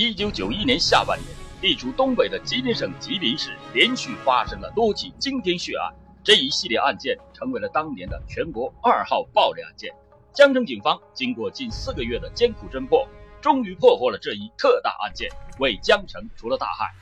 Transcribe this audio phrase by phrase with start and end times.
[0.00, 1.28] 一九九一年下半年，
[1.60, 5.92] 地处东北的吉林省吉林市连续发生了多起惊天血案，
[6.24, 9.92] 这一系列案件成为了当年的全国二号暴力案件。
[10.32, 13.06] 江城警方经过近四个月的艰苦侦破，
[13.42, 15.28] 终于破获了这一特大案件，
[15.58, 16.94] 为江城除了大害。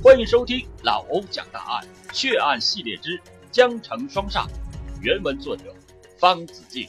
[0.00, 3.20] 欢迎收听老欧讲大案血案系列之
[3.50, 4.46] 江城双煞，
[5.02, 5.74] 原文作者
[6.16, 6.88] 方子敬。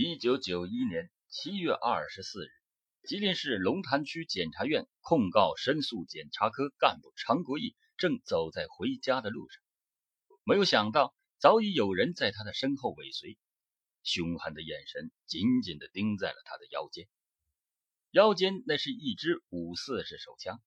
[0.00, 2.50] 一九九一年七月二十四日，
[3.02, 9.60] 吉林市龙潭区检察院控告申诉检察科干部常国义正走在回家的路上，
[10.44, 13.38] 没有想到早已有人在他的身后尾随，
[14.04, 17.08] 凶狠的眼神紧紧地盯在了他的腰间。
[18.12, 20.62] 腰间那是一支五四式手枪，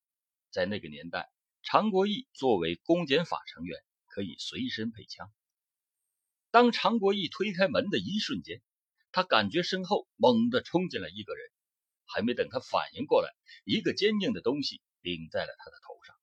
[0.50, 1.30] 在那个年代，
[1.64, 5.32] 常国义作为公检法成员可以随身配枪。
[6.50, 8.62] 当常国义推开门的一瞬间，
[9.12, 11.52] 他感觉身后猛地冲进来一个人，
[12.06, 13.30] 还没等他反应过来，
[13.66, 16.16] 一个坚硬的东西顶在了他的头上。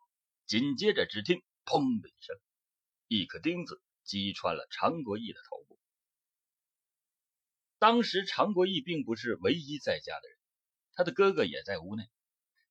[0.47, 2.37] 紧接着，只听“砰”的一声，
[3.07, 5.79] 一颗钉子击穿了常国义的头部。
[7.79, 10.39] 当时，常国义并不是唯一在家的人，
[10.95, 12.05] 他的哥哥也在屋内。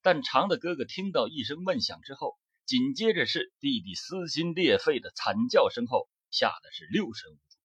[0.02, 7.58] 但常的哥哥听到一声闷响之后，紧接着是弟弟撕心裂肺的惨叫声后，吓得是六神无主，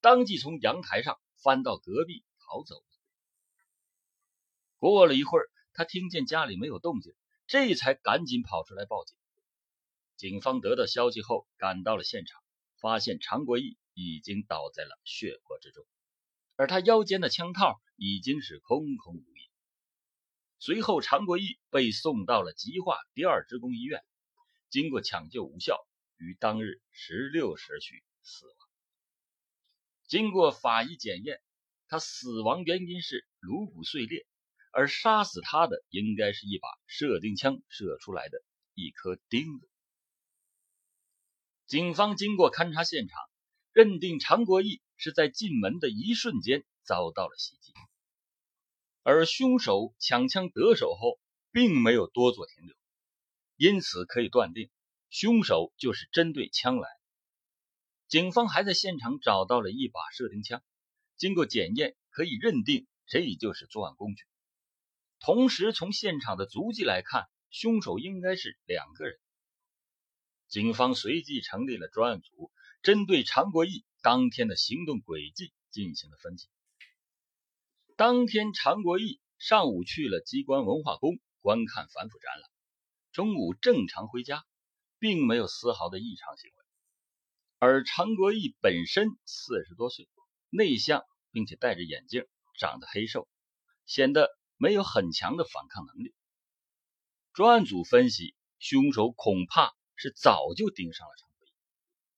[0.00, 1.18] 当即从阳台上。
[1.42, 2.82] 翻到隔壁逃走了。
[4.78, 7.14] 过了一会儿，他听见家里没有动静，
[7.46, 9.16] 这才赶紧跑出来报警。
[10.16, 12.42] 警方得到消息后，赶到了现场，
[12.80, 15.84] 发现常国义已经倒在了血泊之中，
[16.56, 19.50] 而他腰间的枪套已经是空空如也。
[20.58, 24.04] 随后，常国义被送到了吉化第二职工医院，
[24.70, 25.76] 经过抢救无效，
[26.16, 28.67] 于当日十六时许死亡。
[30.08, 31.38] 经过法医检验，
[31.86, 34.26] 他死亡原因是颅骨碎裂，
[34.72, 38.42] 而杀死他的应该是一把射钉枪射出来的
[38.72, 39.68] 一颗钉子。
[41.66, 43.20] 警方经过勘查现场，
[43.72, 47.74] 认定常国义是在进门的一瞬间遭到了袭击，
[49.02, 51.20] 而凶手抢枪得手后
[51.52, 52.74] 并没有多做停留，
[53.56, 54.70] 因此可以断定，
[55.10, 56.97] 凶手就是针对枪来。
[58.08, 60.62] 警方还在现场找到了一把射钉枪，
[61.18, 64.24] 经过检验，可以认定这就是作案工具。
[65.20, 69.18] 同时，从现场的足迹来看，凶手应该是两个人。
[70.48, 76.48] 警方随即成立了专案组，针对常国义当天的行动轨迹进行了分析。
[77.94, 82.50] 当天，常国义上午去了机关文化宫观看反腐展览，
[83.12, 84.46] 中午正常回家，
[84.98, 86.57] 并没有丝毫的异常行为。
[87.60, 90.08] 而常国义本身四十多岁，
[90.48, 91.02] 内向，
[91.32, 92.24] 并且戴着眼镜，
[92.56, 93.28] 长得黑瘦，
[93.84, 96.14] 显得没有很强的反抗能力。
[97.32, 101.50] 专案组分析，凶手恐怕是早就盯上了常国义，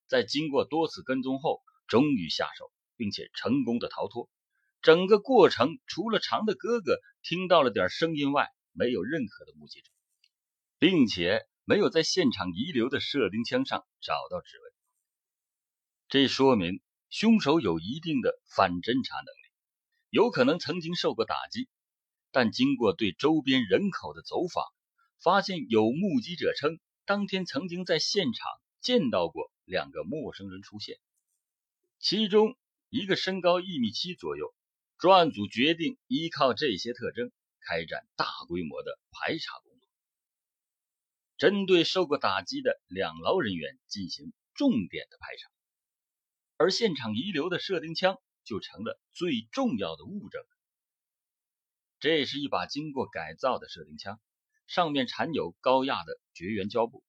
[0.08, 4.28] 在经过多次跟踪后，终于下手，并且成功的逃脱。
[4.82, 9.90] 整个过程，除了常的哥哥听到了点声音外，没有任何的目击者，
[10.78, 14.69] 并且没有在现场遗留的射钉枪上找到指纹。
[16.10, 19.52] 这说明凶手有一定的反侦查能力，
[20.10, 21.68] 有可能曾经受过打击，
[22.32, 24.64] 但经过对周边人口的走访，
[25.22, 28.50] 发现有目击者称当天曾经在现场
[28.80, 30.98] 见到过两个陌生人出现，
[32.00, 32.56] 其中
[32.88, 34.52] 一个身高一米七左右。
[34.98, 39.88] 专案组决定依靠这些特征开展大规模的排查工作，
[41.38, 45.48] 针对受过打击的两劳人员进行重点的排查。
[46.60, 50.42] 而现场遗留的射钉枪就成了最重要的物证。
[52.00, 54.20] 这是一把经过改造的射钉枪，
[54.66, 57.02] 上面缠有高压的绝缘胶布，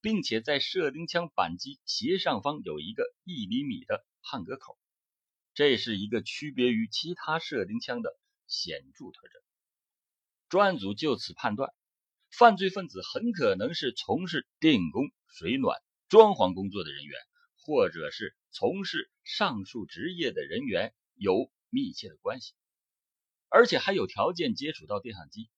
[0.00, 4.76] 并且在射钉枪扳机斜上方有一个一厘米的焊格口，
[5.54, 8.18] 这是一个区别于其他射钉枪的
[8.48, 9.40] 显著特征。
[10.48, 11.72] 专案组就此判断，
[12.32, 17.16] 犯罪分子很可能是从事电工、水暖、装潢工作的人员。
[17.60, 22.54] 或者是从事上述职业的人员有密切的关系，
[23.48, 25.50] 而且还有条件接触到电焊机。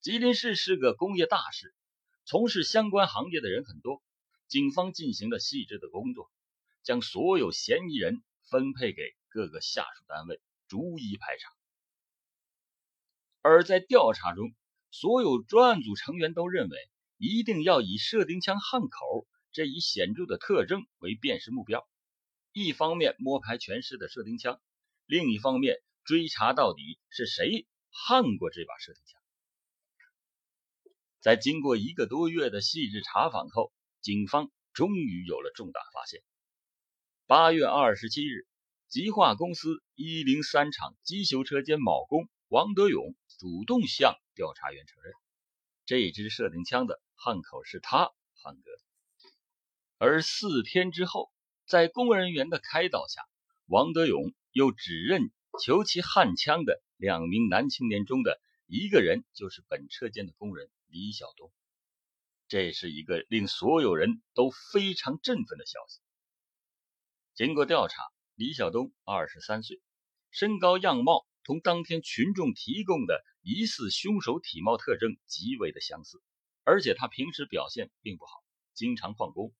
[0.00, 1.74] 吉林市是个工业大市，
[2.24, 4.02] 从事相关行业的人很多。
[4.48, 6.30] 警方进行了细致的工作，
[6.82, 11.48] 将所有嫌疑人分配给各个下属单位，逐一排查。
[13.40, 14.54] 而在调查中，
[14.90, 16.76] 所有专案组成员都认为，
[17.16, 19.26] 一定要以射钉枪焊口。
[19.52, 21.86] 这一显著的特征为辨识目标，
[22.52, 24.60] 一方面摸排全市的射钉枪，
[25.04, 29.20] 另一方面追查到底是谁焊过这把射钉枪。
[31.20, 36.22] 在经过一个多月的细致查访后，警方终于有了重大发现。
[37.26, 38.46] 八月二十七日，
[38.88, 45.12] 极化公司一零三厂机修车间铆工王德勇主动向调查员承认，
[45.84, 48.91] 这支射钉枪的焊口是他焊割的。
[50.04, 51.30] 而四天之后，
[51.64, 53.22] 在工作人员的开导下，
[53.66, 55.30] 王德勇又指认
[55.62, 60.68] 求其焊枪的两名男青年中的一个人就是本车间的工人。
[60.88, 61.52] 李晓东，
[62.48, 66.00] 这是一个令所有人都非常振奋的消息。
[67.36, 68.02] 经过调查，
[68.34, 69.80] 李晓东二十三岁，
[70.32, 76.20] 身高样貌同当天群众提供的疑似凶手体貌特征极为的相似，
[76.64, 78.32] 而且他平时表现并不好，
[78.74, 79.54] 经常旷工。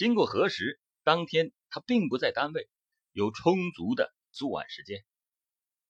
[0.00, 2.70] 经过核实，当天他并不在单位，
[3.12, 5.04] 有充足的作案时间。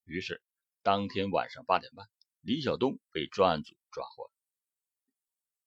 [0.03, 0.43] 于是，
[0.83, 2.09] 当天晚上八点半，
[2.41, 4.33] 李晓东被专案组抓获了。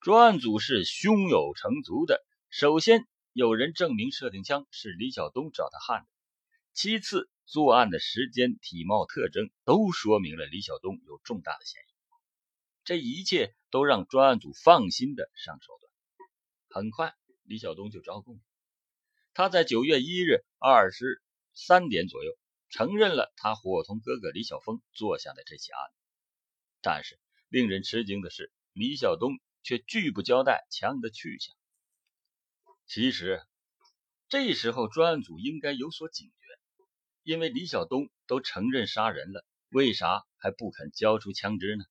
[0.01, 2.22] 专案组是胸有成竹的。
[2.50, 6.07] 首先，有人证明射钉枪是李晓东找他焊的；
[6.74, 11.94] 其次，作案的时间、体貌特征都说明了李晓东有重大的嫌疑。
[12.84, 15.94] 这一切都让专案组放心的上手段。
[16.68, 18.42] 很快，李晓东就招供了。
[19.34, 21.22] 他在九月一日二十
[21.54, 22.38] 三点左右
[22.69, 25.95] 承认了他伙同哥哥李晓峰做下的这起案子。
[26.81, 27.19] 但是，
[27.50, 29.40] 令人吃惊的是，李晓东。
[29.66, 31.56] 却拒不交代枪的去向。
[32.86, 33.42] 其实，
[34.28, 36.34] 这时候专案组应该有所警觉，
[37.24, 41.86] 因为李晓东都承认杀人了，为啥还不肯交出枪支呢？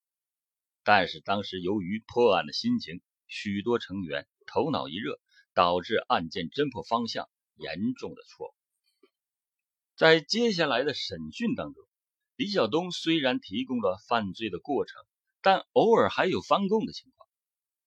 [0.83, 5.19] 但是当时由于破案的心情，许多成员头脑一热，
[5.55, 8.55] 导致案件侦破方向严重的错误。
[9.97, 11.85] 在接下来的审讯当中，
[12.37, 15.01] 李晓东虽然提供了犯罪的过程，
[15.43, 17.29] 但偶尔还有翻供的情况。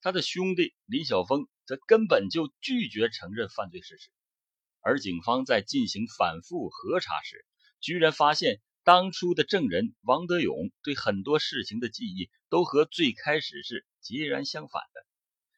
[0.01, 4.09] 他的兄弟李晓峰则根本就拒绝承认犯罪事实，
[4.81, 7.43] 而警方在进行反复核查时，
[7.81, 15.05] 居然发现当初的证人王德勇对很多事情的记忆都和最开始是截然相反的。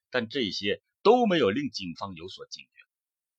[0.10, 2.70] 但这些都没有令警方有所警觉，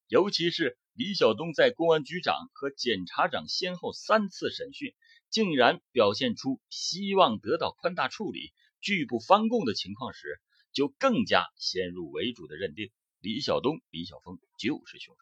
[0.06, 4.94] 尤其是李晓东在公安局长和检察长先后三次审讯，
[5.28, 10.40] 竟然表现出希望得到宽大处理、拒不翻供的情况时。
[10.72, 15.20] 就更加先入为主的认定李晓东、李晓峰就是凶手，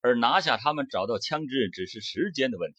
[0.00, 2.78] 而拿下他们、找到枪支只是时间的问题。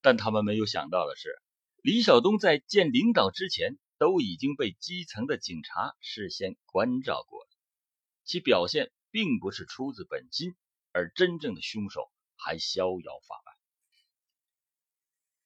[0.00, 1.34] 但他们没有想到的是，
[1.82, 7.50] 李晓东在见领导之前都已经被基层的警察事先关照过了，
[8.24, 10.56] 其表现并不是出自本心，
[10.90, 13.52] 而真正的凶手还逍遥法外。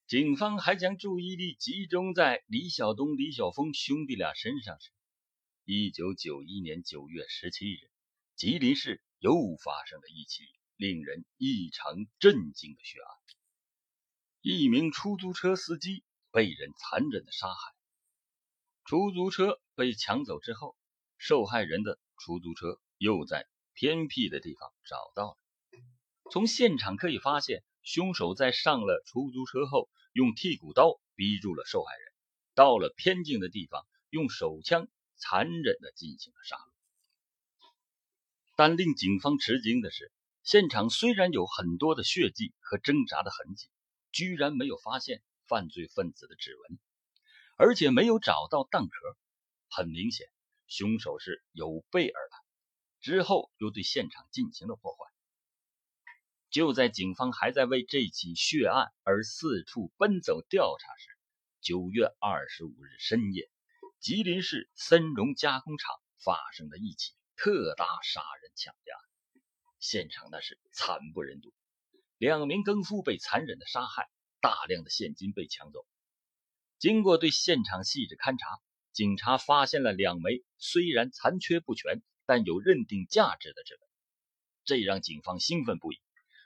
[0.06, 4.90] 警方还将注意力集中在李晓东、李晓峰兄弟俩身上时。
[5.66, 7.90] 一九九一年九月十七日，
[8.36, 10.44] 吉林市又发生了一起
[10.76, 13.16] 令人异常震惊的血案：
[14.40, 17.75] 一名出租车司机被人残忍的杀害。
[18.86, 20.76] 出租车被抢走之后，
[21.18, 25.38] 受害人的出租车又在偏僻的地方找到了。
[26.30, 32.12] 从现场可以发现，凶手在上了出租车后，用剔骨刀逼住了受害人，
[32.54, 34.88] 到了偏静的地方，用手枪。
[35.18, 36.70] 残忍地进行了杀戮，
[38.54, 40.12] 但令警方吃惊的是，
[40.42, 43.70] 现场虽然有很多的血迹和挣扎的痕迹，
[44.12, 46.78] 居然没有发现犯罪分子的指纹，
[47.56, 49.16] 而且没有找到弹壳。
[49.68, 50.28] 很明显，
[50.68, 52.38] 凶手是有备而来，
[53.00, 55.10] 之后又对现场进行了破坏。
[56.50, 61.10] 就在警方还在为这起血案而四处奔走调查时，
[61.60, 63.50] 九月二十五日深夜。
[63.98, 69.00] 吉林市森荣加工厂发生了一起特大杀人抢劫案，
[69.80, 71.52] 现场那是惨不忍睹，
[72.16, 74.08] 两名更夫被残忍的杀害，
[74.40, 75.84] 大量的现金被抢走。
[76.78, 78.60] 经过对现场细致勘查，
[78.92, 83.80] 警察发现了两枚虽然残缺不全，但有认定价值的指纹，
[84.64, 86.00] 这让警方兴奋不已。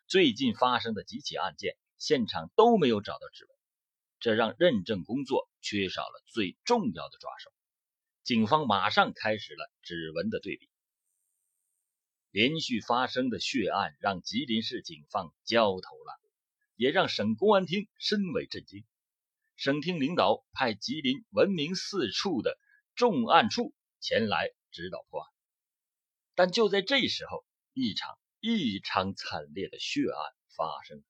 [0.06, 3.56] 最近发生的几起案件，现场都没有找到指纹。
[4.20, 7.50] 这让认证工作缺少了最重要的抓手，
[8.22, 10.68] 警方马上开始了指纹的对比。
[12.30, 16.30] 连续发生的血案让吉林市警方焦头烂额，
[16.76, 18.84] 也让省公安厅深为震惊。
[19.60, 22.58] 省厅领导派吉林闻名四处的
[22.94, 25.30] 重案处前来指导破案，
[26.34, 31.04] 但就在这时候，一场异常惨烈的血案发生。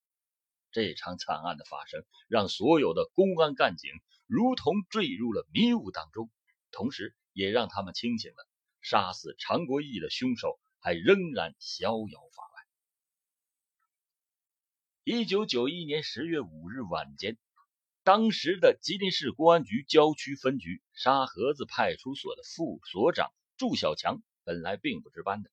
[0.72, 3.88] 这场惨案的发生，让所有的公安干警
[4.26, 6.28] 如同坠入了迷雾当中，
[6.72, 8.48] 同时也让他们清醒了：
[8.80, 12.64] 杀死常国义的凶手还仍然逍遥法外。
[15.04, 17.38] 一九九一年十月五日晚间，
[18.10, 25.50] 当时的吉林市公安局郊区分局沙河子派出所的副所长祝小强本来并不值班的，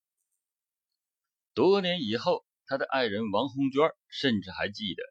[1.54, 2.48] 多年以后。
[2.66, 5.04] 他的爱人王红娟甚至还记得，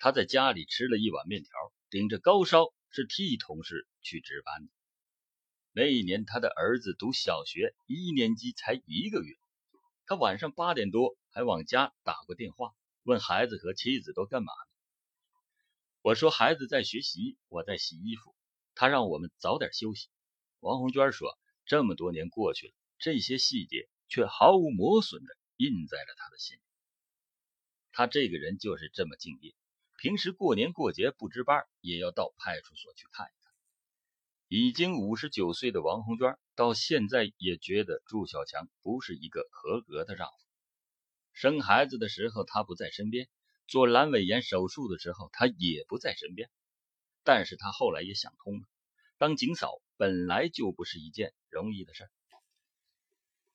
[0.00, 1.50] 他在家里吃了一碗面条，
[1.90, 4.72] 顶着高烧是替同事去值班的。
[5.70, 9.36] 那一年，他的儿子读小学一年级，才一个月。
[10.06, 12.72] 他晚上八点多还往家打过电话，
[13.04, 14.69] 问孩子和妻子都干嘛呢？
[16.02, 18.34] 我说孩子在学习，我在洗衣服。
[18.74, 20.08] 他让我们早点休息。
[20.60, 26.62] 王红娟说，这么多年过去了，这些细节却毫无磨损的印在了他的心里。
[27.92, 29.54] 他这个人就是这么敬业，
[29.98, 33.52] 平时过年过节不值班，也要到派出所去看一看。
[34.48, 40.34] 已经五十九岁的王红娟到现在也觉得祝小强不是一个合格的丈夫。
[41.34, 43.28] 生孩子的时候他不在身边，
[43.70, 46.50] 做阑尾炎手术的时候他也不在身边。
[47.24, 48.68] 但是他后来也想通了，
[49.16, 52.10] 当警嫂本来就不是一件容易的事。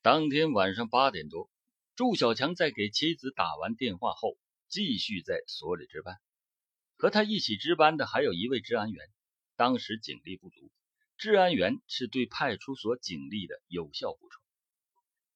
[0.02, 1.52] 当天晚上八点多。
[1.98, 6.18] 祝小强在给妻子打完电话后，继续在所里值班。
[6.98, 9.08] 和他一起值班的还有一位治安员。
[9.56, 10.70] 当时警力不足，
[11.18, 14.44] 治安员是对派出所警力的有效补充。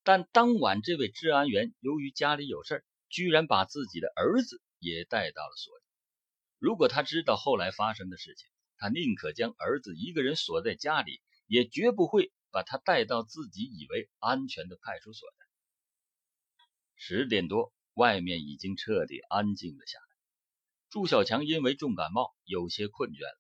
[0.04, 5.84] 但当晚这位治安员由于家里有事居然把自己的儿子也带到了所里。
[6.58, 15.36] 如果他知道后来发生的事情，他宁可将儿子一个人锁在家里，也绝不会把他带到自己以为安全的派出所的。
[16.96, 20.06] 十点多，外面已经彻底安静了下来。
[20.90, 23.40] 祝小强因为重感冒，有些困倦了，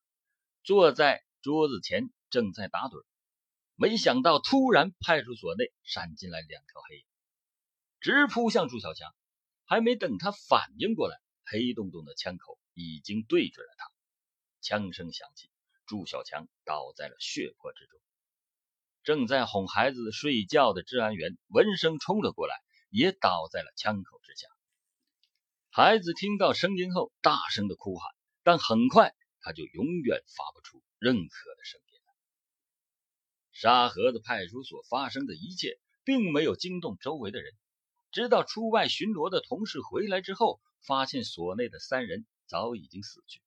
[0.64, 3.04] 坐在桌子前正在打盹。
[3.76, 7.06] 没想到，突然派出所内闪进来两条黑影，
[8.00, 9.14] 直扑向祝小强。
[9.66, 11.16] 还没等他反应过来，
[11.50, 13.92] 黑洞洞的枪口已经对准了他。
[14.62, 15.50] 枪声响起，
[15.86, 18.00] 祝小强倒在了血泊之中。
[19.04, 22.56] 正在哄孩子睡觉的治安员闻声冲了过来。
[22.92, 24.48] 也倒在了枪口之下。
[25.70, 32.16] 孩子听到声音后，大声的哭喊，但很快他就永远发不出任何的声音了。
[33.52, 37.54] 沙河子派出所发生的一切，并没有惊动周围的人。
[38.12, 43.42] 直到出外巡逻的同事回来之后，发现所内的三人早已经死去。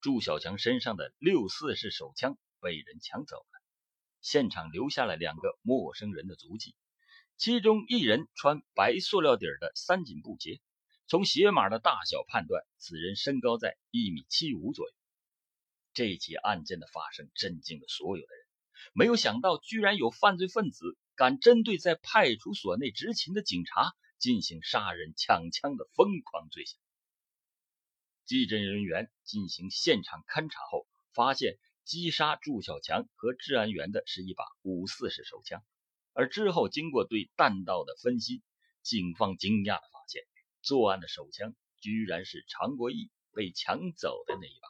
[0.00, 3.62] 祝小强身上的六四式手枪被人抢走了，
[4.20, 6.76] 现场留下了两个陌生人的足迹。
[7.36, 10.60] 其中一人穿白塑料底的三紧布鞋，
[11.06, 14.94] 从鞋码的大小判断，此人身高在一米七五左右。
[15.94, 18.46] 这起案件的发生震惊了所有的人，
[18.92, 26.78] 没有想到居然有犯罪分子敢针对在派出所内执勤的警察进行杀人抢枪的疯狂罪行。
[28.24, 35.64] 技侦人员进行现场勘查后，发现击杀祝小强和治安员的是一把五四式手枪。
[36.12, 38.42] 而之后，经过对弹道的分析，
[38.82, 40.24] 警方惊讶的发现，
[40.60, 44.68] 作案的手枪居然是常国义被抢走的那一把。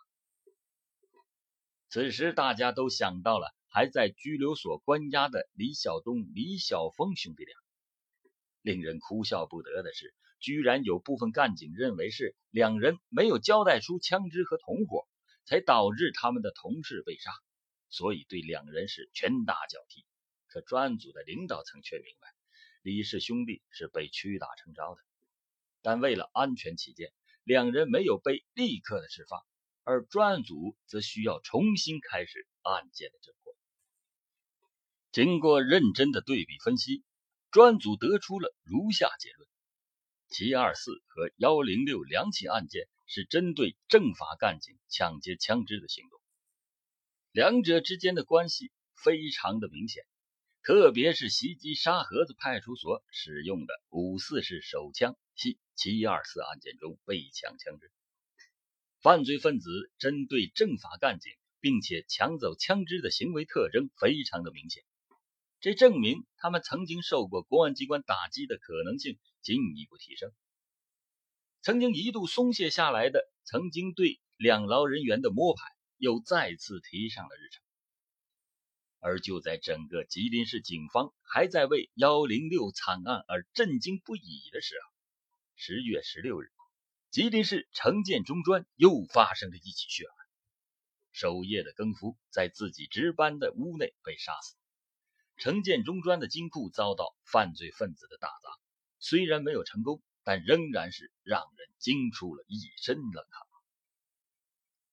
[1.88, 7.56] 此时，大家都想到了还在拘留所关押的李晓东、李晓峰兄弟俩。
[8.68, 15.08] 令人哭笑不得的是，居然有部分干警认为是两人没有交代出枪支和同伙，
[15.46, 17.30] 才导致他们的同事被杀，
[17.88, 20.04] 所以对两人是拳打脚踢。
[20.48, 22.28] 可专案组的领导层却明白，
[22.82, 25.00] 李氏兄弟是被屈打成招的。
[25.80, 27.10] 但为了安全起见，
[27.44, 29.40] 两人没有被立刻的释放，
[29.82, 33.56] 而专案组则需要重新开始案件的侦破。
[35.10, 37.02] 经过认真的对比分析，
[37.50, 39.48] 专组得出了如下结论：
[40.28, 46.20] 七二四和幺零六两起案件是针对政法干警抢劫枪支的行动，
[47.32, 50.04] 两者之间的关系非常的明显。
[50.62, 57.90] 特别是袭击沙河子派出所使用的五四式手枪系七二四案件中被抢枪支，
[59.00, 64.84] 犯罪分子针对政法干警并且抢走枪支的行为特征非常的明显，
[65.60, 70.32] 这证明他们曾经受过公安机关打击的可能性进一步提升。
[71.62, 75.62] 曾经一度松懈下来的曾经对两劳人员的摸排
[75.96, 77.62] 又再次提上了日程。
[79.00, 84.92] 而就在整个吉林市警方还在为幺零六惨案而震惊不已的时候，
[85.54, 86.50] 十月十六日，
[87.10, 90.14] 吉林市城建中专又发生了一起血案。
[91.12, 94.57] 守夜的更夫在自己值班的屋内被杀死。
[95.38, 98.50] 城建中专的金库遭到犯罪分子的打砸，
[98.98, 103.46] 虽然没有成功，但仍然是让人惊出了一身冷汗。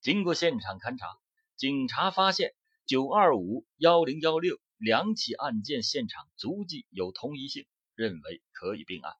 [0.01, 1.17] 经过现场勘查，
[1.55, 2.53] 警察发现
[2.85, 9.13] 九二五幺零幺六两起案件现场足迹有同一性，认为可以并案。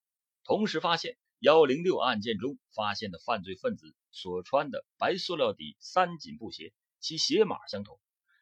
[0.44, 1.18] 同时发现。
[1.40, 8.00] 幺零六案件中发现的犯罪分子所穿的白塑料底三紧布鞋，其鞋码相同。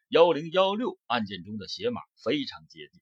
[0.08, 3.02] 幺零幺六案件中的鞋码非常接近。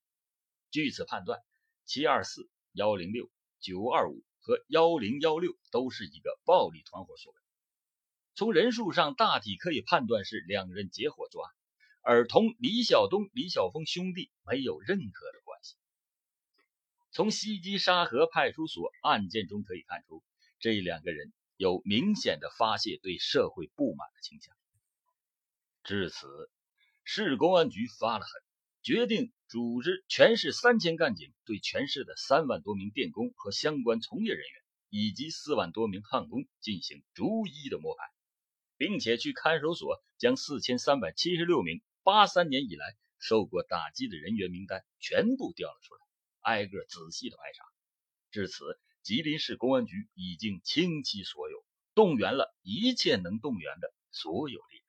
[0.70, 1.40] 据此判断，
[1.86, 3.30] 七二四、幺零六、
[3.60, 7.38] 九二五和幺零幺六都是一个暴力团伙所为。
[8.34, 11.52] 从人数上大体可以判断是两人结伙作案，
[12.02, 15.76] 而同李晓东、李晓峰兄弟没有任何的关系。
[17.12, 20.24] 从西击沙河派出所案件中可以看出，
[20.60, 24.56] 这两个人有明显的发泄对社会不满的倾向。
[25.84, 26.50] 至此，
[27.04, 28.32] 市公安局发了狠，
[28.82, 38.04] 决定组织全市三千干警对全市的三万多名电工和相关从业人员，以及四万多名焊工进行逐一的摸排，
[38.78, 46.02] 并且去看守所将四千三百七十六名八三年以来受过打击的人员名单全部调了出来。
[46.42, 47.64] 挨个仔细的排查，
[48.32, 54.81] 至此，吉林市公安局已经倾其所有，动员了一切能动员的所有力量。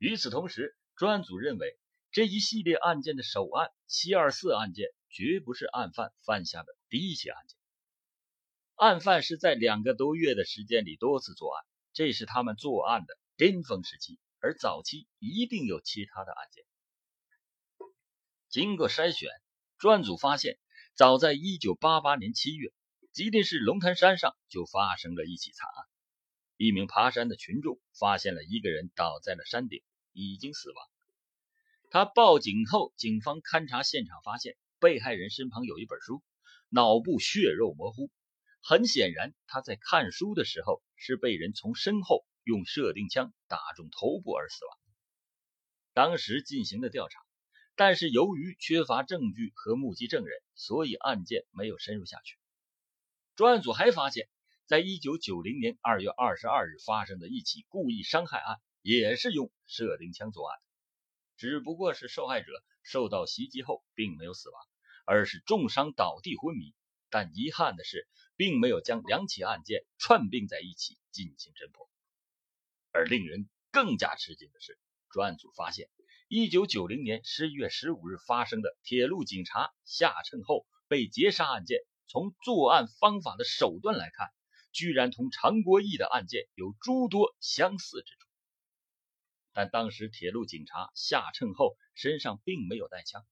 [0.00, 1.78] 与此同时，专案组认为，
[2.10, 7.58] 这一系列案件的首案“七二四”案件绝不是案犯犯下的第一起案件。
[8.76, 16.64] 案犯是在两个多月的时间里多次作案，这是他们作案的巅峰时期，而早期一定有其他的案件。
[18.48, 19.30] 经过筛选。
[19.78, 20.58] 专案组发现，
[20.92, 22.70] 早在1988年7月，
[23.12, 25.86] 吉林市龙潭山上就发生了一起惨案。
[26.58, 30.88] 一名爬山的群众发现了一个人倒在了山顶，已经死亡。
[31.90, 36.22] 他报警后，警方勘查现场发现，被害人身旁有一本书，
[36.68, 38.10] 脑部血肉模糊。
[38.62, 44.78] 很显然，他在看书的时候是被人从身后用射钉枪打中头部而死亡。
[45.92, 47.20] 当时进行的调查。
[47.76, 52.36] 但是由于缺乏证据和目击证人，所以案件没有深入下去。
[53.36, 54.28] 专案组还发现，
[54.66, 60.58] 在1990年2月22日发生的一起故意伤害案，也是用射钉枪作案，
[61.36, 62.50] 只不过是受害者
[62.82, 64.62] 受到袭击后并没有死亡，
[65.04, 66.74] 而是重伤倒地昏迷。
[67.10, 71.90] 但遗憾的是，并没有将两起案件串并在一起进行侦破。
[72.92, 74.78] 而令人更加吃惊的是，
[75.10, 75.90] 专案组发现。
[76.28, 84.28] 一九九零年十一月十五日发生的铁路警察下秤后被劫杀案件，从作案方法的手段来看，
[84.72, 88.19] 居然同常国义的案件有诸多相似之处。
[89.52, 93.24] 但当时铁路警察下秤后身上并没有带枪，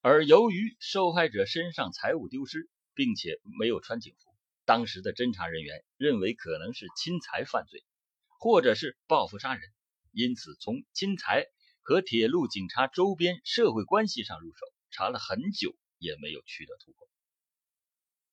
[0.00, 4.34] 而由于受害者身上财物丢失，并且没有穿警服，
[4.64, 7.84] 当时的侦查人员认为可能是侵财犯罪，
[8.38, 9.62] 或者是报复杀人，
[10.12, 11.46] 因此从侵财。
[11.84, 17.08] 和铁路警察周边社会关系上入手，查了很久也没有取得突破。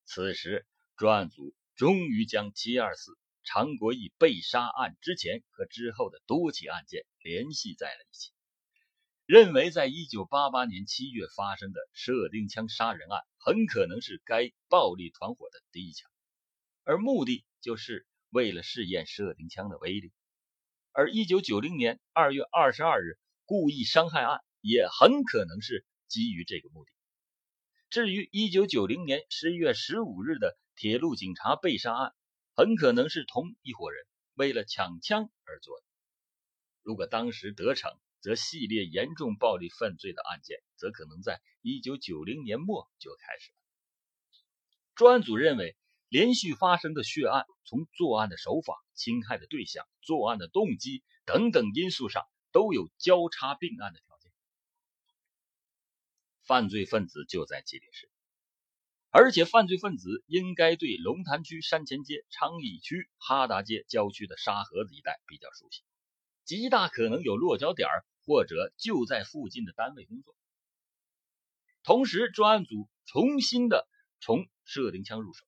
[0.06, 3.18] 此时，专案组终于将七二四
[3.52, 8.32] 常国义被杀案之前和之后的多起案件联系在了一起，
[9.26, 16.12] 认为在一九八八年七月发生的射钉枪杀人案很可能是该暴力团伙的第一枪，
[16.84, 20.14] 而目的就是为了试验射钉枪的威力。
[20.92, 23.18] 而一九九零年二月二十二日。
[23.52, 26.92] 故意伤害案也很可能是基于这个目的。
[27.90, 32.14] 至于1990年11月15日的铁路警察被杀案，
[32.60, 35.86] 很可能是同一伙人为了抢枪而做的。
[36.84, 43.58] 如果当时得逞，则系列严重暴力犯罪的案件则可能在1990年末就开始了。
[44.94, 45.78] 专案组认为，
[46.10, 52.26] 连续发生的血案，从作案的手法、侵害的对象、作案的动机等等因素上。
[52.52, 54.32] 都有交叉并案的条件，
[56.42, 58.10] 犯罪分子就在吉林市，
[59.12, 65.82] 而且犯罪分子应该对龙潭区山前街、昌邑区哈达街郊区的沙河子一带比较熟悉，
[66.46, 67.90] 极大可能有落脚点
[68.26, 70.36] 或者就在附近的单位工作。
[71.82, 73.88] 同时，专案组重新的
[74.20, 75.44] 从射钉枪入手，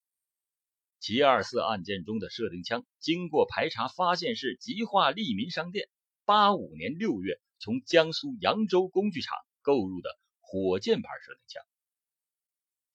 [1.00, 5.88] 七二四案件中的射钉枪，经过排查发现是吉化利民商店。
[6.26, 11.64] 八五年六月，从江苏扬州工具厂购入的火箭牌射钉枪。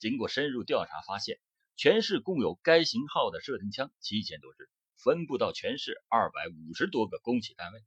[0.08, 1.40] 经过深入调查，发现
[1.74, 4.70] 全市共有该型号的射钉枪七千多支，
[5.02, 7.82] 分布到全市二百五十多个工企单位。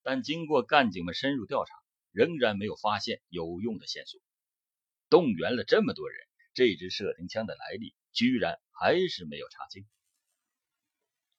[0.00, 1.74] 但经过干警们深入调查，
[2.10, 4.18] 仍然没有发现有用的线索。
[5.10, 9.86] 动员了这么多人，这支射钉枪的来历居然还是没有查清。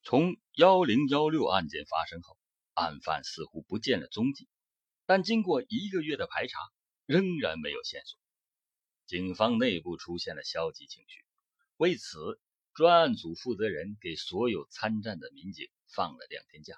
[0.04, 2.38] 从幺零幺六案件发生后，
[2.74, 4.46] 案犯似乎不见了踪迹，
[5.06, 6.60] 但经过一个月的排查，
[7.04, 8.21] 仍然没有线索。
[9.12, 11.22] 警方内部出现了消极情绪，
[11.76, 12.40] 为此，
[12.72, 16.76] 专案组负责人给所有参战的民警放了两天假，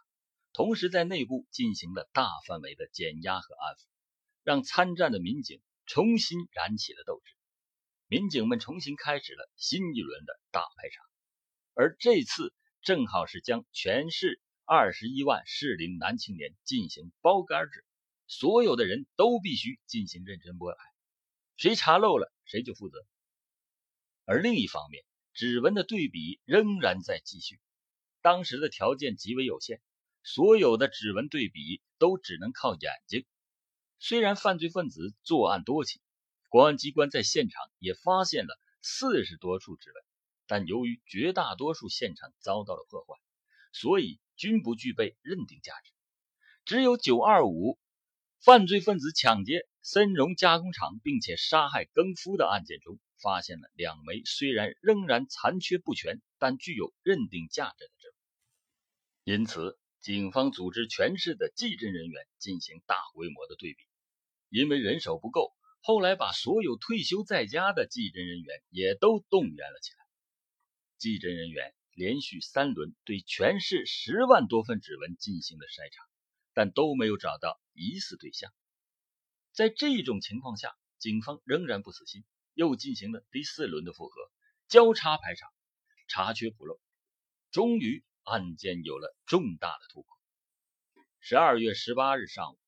[0.52, 3.86] 同时在内部进行了大范围的减压和安抚，
[4.42, 7.36] 让参战的民警重新燃起了斗志。
[8.08, 11.02] 民警们重新开始了新一轮的大排查，
[11.74, 17.84] 而这次正好是将全市二十一万适龄男青年进行包干制，
[18.26, 20.93] 所有的人都必须进行认真摸排。
[21.56, 23.06] 谁查漏了，谁就负责。
[24.24, 27.60] 而另一方面，指纹的对比仍然在继续。
[28.22, 29.80] 当时的条件极为有限，
[30.22, 33.24] 所有的指纹对比都只能靠眼睛。
[33.98, 36.00] 虽然犯罪分子作案多起，
[36.48, 40.02] 公安机关在现场也发现了四十多处指纹，
[40.46, 43.14] 但由于绝大多数现场遭到了破坏，
[43.72, 45.92] 所以均不具备认定价值。
[46.64, 47.78] 只有九二五
[48.40, 49.68] 犯罪分子抢劫。
[49.86, 59.36] 森荣加工厂，并且杀害更夫的案件中，发现了两枚虽然仍然残缺不全，但具有认定价值的指纹。
[59.36, 63.78] 因此，警方组织全市的技侦人员进行大规模的对比。
[64.48, 69.98] 因为人手不够，后来把所有退休在家的技侦人员也都动员了起来。
[70.96, 76.02] 技侦人员连续三轮对全市十万多份指纹进行了筛查，
[76.54, 78.50] 但都没有找到疑似对象。
[79.54, 84.20] 在这种情况下，警方仍然不死心，又进行了第四轮的复核，
[84.66, 85.46] 交叉排查，
[86.08, 86.80] 查缺补漏，
[87.52, 90.08] 终于案件有了重大的突破。
[91.20, 92.58] 十二月十八日上午，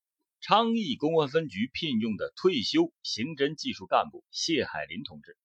[0.41, 5.37] 昌邑公安分局聘用的退休刑侦技术干部谢海林同志，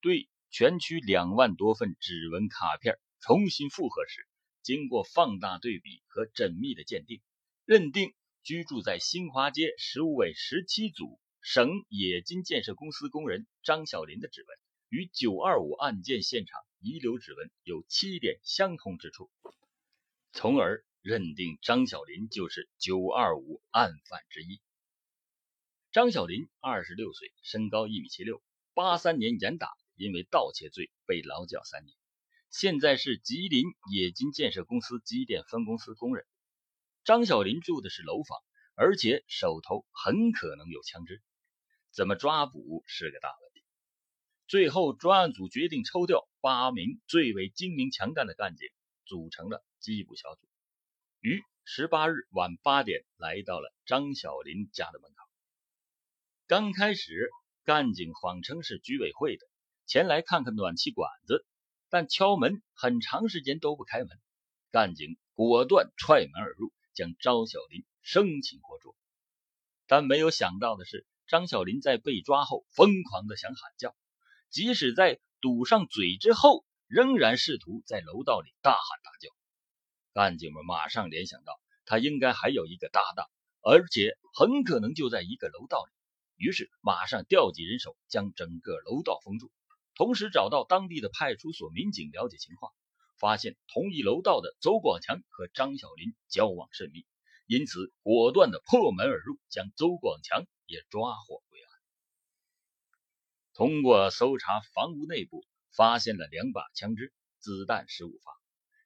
[0.00, 4.26] 对全区两万多份指纹卡片重新复核时，
[4.62, 7.22] 经过放大对比和缜密的鉴定，
[7.64, 8.12] 认定。
[8.48, 14.58] 居住在新华街十五委十七组省冶金建设公司工人张小林的指纹，
[14.88, 19.30] 与九二五案件现场遗留指纹有七点相同之处，
[20.32, 24.62] 从而认定张小林就是九二五案犯之一。
[25.92, 31.94] 张小林二十六岁，身高一米七六，八三年严打，因为盗窃罪被劳教三年，
[32.48, 36.24] 现在是吉林冶金建设公司机电分公司工人。
[37.08, 38.38] 张小林住的是楼房，
[38.74, 41.22] 而且手头很可能有枪支，
[41.90, 43.64] 怎么抓捕是个大问题。
[44.46, 48.68] 最后，专案组决定抽调八名最为精明强干的干警，
[49.06, 50.46] 组成了缉捕小组，
[51.20, 55.16] 于十八日晚八点来到了张小林家的门口。
[56.46, 57.30] 刚开始，
[57.64, 59.46] 干警谎称是居委会的，
[59.86, 61.46] 前来看看暖气管子，
[61.88, 64.08] 但敲门很长时间都不开门，
[64.70, 66.70] 干警果断踹门而入。
[66.98, 68.96] 将张小林生擒活捉，
[69.86, 73.94] 但没有想到的是，张小林在被抓后疯狂的想喊叫，
[74.50, 79.30] 即使在堵上嘴之后，仍然试图在楼道里大喊大叫。
[80.12, 83.30] 干警们马上联想到他应该还有一个搭档，
[83.62, 85.92] 而且很可能就在一个楼道里，
[86.44, 89.52] 于是马上调集人手将整个楼道封住，
[89.94, 92.72] 同时找到当地的派出所民警了解情况。
[93.18, 97.04] 发现同一楼道的邹广强和张小林交往甚密，
[97.46, 101.68] 因此果断的破门而入，将邹广强也抓获归案。
[103.54, 108.32] 通过搜查房屋内部，发现了两把枪支，子弹十五发，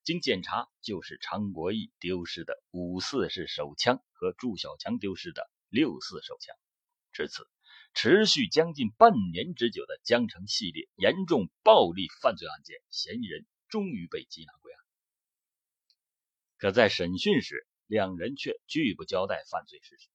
[0.03, 6.57] 经检查就是常国义丢失的五四式手枪和祝小强丢失的六四手枪。
[7.13, 7.47] 至此，
[7.93, 13.45] 持续将近半年之久的江城系列严重暴力犯罪案件嫌疑人。
[13.73, 14.79] 终于被缉拿归案，
[16.59, 20.11] 可在审讯时，两人却拒不交代犯罪事实。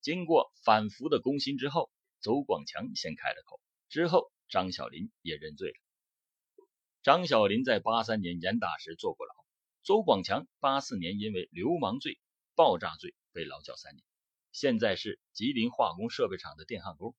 [0.00, 1.90] 经过反复的攻心之后，
[2.22, 6.66] 邹广强先开了口，之后张小林也认罪了。
[7.02, 9.34] 张小林在八三年严打时坐过牢，
[9.82, 12.18] 邹广强八四年因为流氓罪、
[12.54, 14.02] 爆炸罪被劳教三年，
[14.50, 17.14] 现在是吉林化工设备厂的电焊工。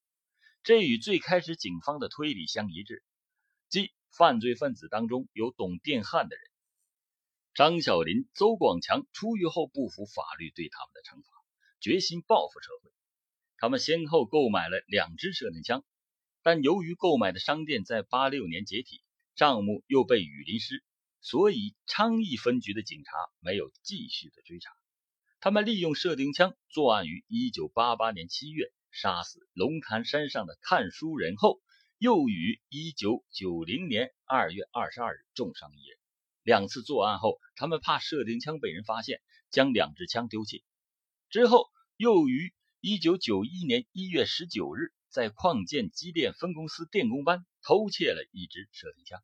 [0.63, 3.03] 这与最开始警方的推理相一致，
[3.69, 3.93] 即。
[4.17, 6.45] 犯罪分子当中有懂电焊的人，
[7.53, 11.27] 张小林、邹广强出狱后不服法律对他们的惩罚，
[11.81, 12.91] 决心报复社会。
[13.57, 15.83] 他们先后购买了两支射钉枪，
[16.43, 19.01] 但由于购买的商店在八六年解体，
[19.35, 20.81] 账目又被雨淋湿，
[21.19, 24.71] 所以昌邑分局的警察没有继续的追查。
[25.41, 31.59] 他们利用射钉枪作案于1988年7月，杀死龙潭山上的看书人后，
[32.05, 35.97] 又于1990年2月22日重伤一人。
[36.43, 40.63] 两次作案后，他们怕射钉枪被人发现，将两支枪丢弃。
[41.31, 41.65] 之后
[41.97, 49.23] 又于1991年1月19日，在矿建机电分公司电工班偷窃了一支射钉枪，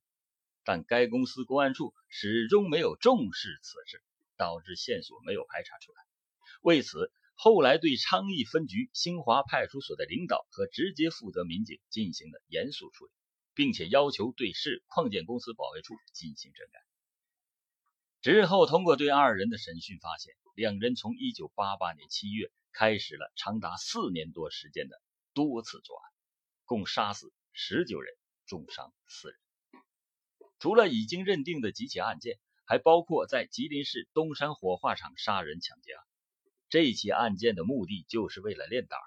[0.64, 4.02] 但该公司公安处始终没有重视此事，
[4.38, 6.02] 导致线索没有排查出来。
[6.64, 7.12] 为此，
[7.44, 13.12] 后来对昌邑分局新华派出所的领导和直接负责民警进行了严肃处理，
[13.56, 16.80] 并且要求对市矿建公司保卫处进行整改。
[18.22, 25.02] 之后，通过对二人的审讯，发现两人从1988年7月开始了长达四年多时间的
[25.34, 26.12] 多次作案，
[26.66, 28.14] 共杀死十九人，
[28.46, 29.38] 重伤四人。
[30.60, 36.04] 除了已经认定的几起案件，还包括在吉林市东山火化厂杀人抢劫案。
[36.72, 39.04] 这起案件的目的就是为了练胆儿，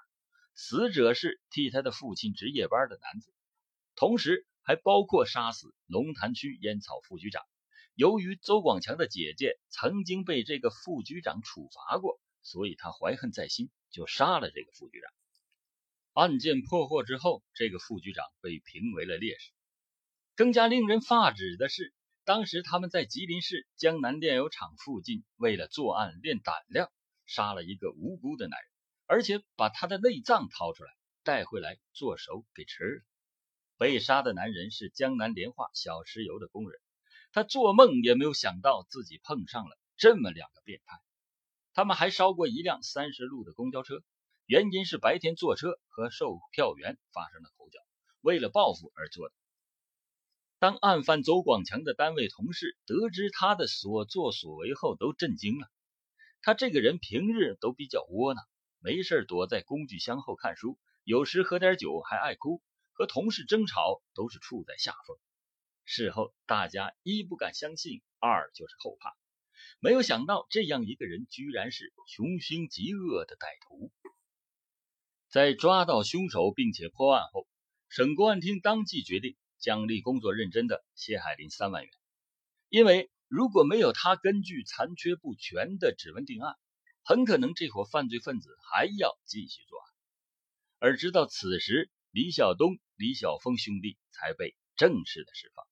[0.53, 3.33] 死者是替他的父亲值夜班的男子，
[3.95, 7.41] 同时还包括杀死龙潭区烟草副局长。
[7.95, 15.11] 由于邹广强的姐姐曾经被这个副局长处罚过，所以他怀恨在心，就杀了这个副局长。
[16.13, 19.51] 案件破获之后，这个副局长被评为了烈士。
[20.35, 26.91] 更加令人发指的是，当时他们在吉林市江南炼油厂附近，为了作案练胆量。
[27.25, 28.69] 杀了一个无辜的男人，
[29.05, 30.91] 而且把他的内脏掏出来
[31.23, 33.03] 带回来做熟给吃了。
[33.77, 36.79] 被杀的男人是江南联化小石油的工人，
[37.31, 40.97] 他做梦也没有想到自己碰上了这么两个变态。
[41.73, 44.01] 他们还烧过一辆三十路的公交车，
[44.45, 47.79] 原因是白天坐车和售票员发生了口角，
[48.21, 49.35] 为了报复而做的。
[50.57, 55.67] 当案犯邹广强的单位同事得知他的所作所为后，都震惊了。
[56.45, 58.45] 他这个人平日都比较窝囊，
[58.77, 65.17] 没事躲在工具箱后看书，有时喝点酒还爱哭，和同事争吵都是处在下风。
[65.85, 69.15] 事后大家一不敢相信，二就是后怕，
[69.79, 73.91] 没有想到这样一个人居然是穷凶极恶的歹徒。
[75.27, 77.47] 在抓到凶手并且破案后，
[77.89, 81.91] 省公安厅当即决定奖励工作认真的谢海林三万元，
[82.69, 83.09] 因为。
[83.27, 86.55] 如果没有他根据残缺不全的指纹定案，
[87.03, 89.93] 很可能这伙犯罪分子还要继续作案。
[90.79, 95.65] 而直到此时，李晓东、李晓峰兄弟才被正式的释放，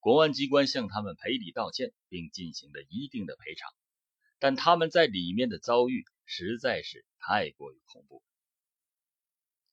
[0.00, 3.70] 公安机关向他们赔礼道歉，并进行了一定的赔偿。
[4.38, 8.22] 但他们在里面的遭遇实在是太过于恐怖。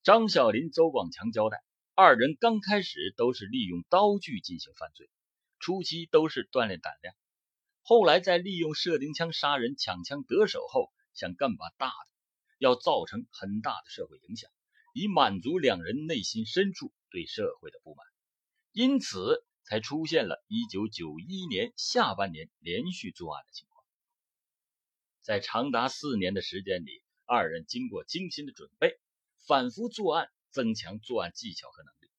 [0.03, 1.63] 张小林、邹广强交代，
[1.95, 5.09] 二人刚开始都是利用刀具进行犯罪。
[5.63, 7.15] 初期都是锻炼胆量，
[7.84, 12.12] 后来在利用射钉枪杀人、抢枪得手后，想干把大的，
[12.58, 14.52] 要造成很大的社会影响，
[14.93, 18.06] 以满足两人内心深处对社会的不满，
[18.73, 23.86] 因此才出现了1991年下半年连续作案的情况。
[25.21, 28.99] 在长达四年的时间里，二人经过精心的准备，
[29.47, 32.12] 反复作案，增强作案技巧和能力，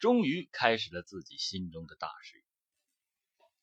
[0.00, 2.47] 终于开始了自己心中的大事业。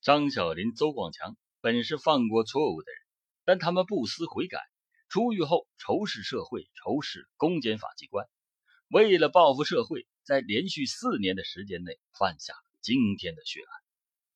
[0.06, 3.02] 张小林、邹广强本是犯过错误的人，
[3.44, 4.60] 但他们不思悔改，
[5.10, 8.28] 出狱后仇视社会，仇视公检法机关，
[8.88, 13.68] 为了报复社会，在连续四年的时间内犯下了惊天的血案。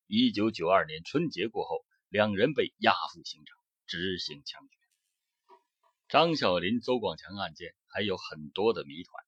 [0.07, 3.55] 一九九二年春节过后，两人被押赴刑场
[3.85, 4.75] 执行枪决。
[6.07, 9.23] 张小林、邹广强案件还有很多的谜团，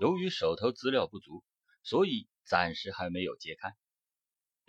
[0.00, 1.44] 由于手头资料不足，
[1.82, 3.76] 所以暂时还没有揭开。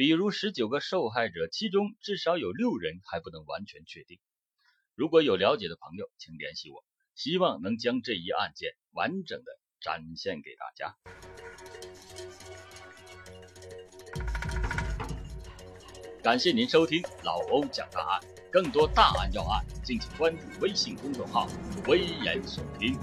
[0.04, 4.20] 比如十九个受害者，其中至少有六人还不能完全确定。
[4.96, 6.84] 如果有了解的朋友，请联系我，
[7.16, 10.98] 希望能将这一案件完整的展现给大家。
[16.22, 18.20] 感谢您收听老欧讲大案，
[18.52, 21.48] 更多大案要案，敬请关注微信公众号
[21.88, 23.00] “危言耸听”。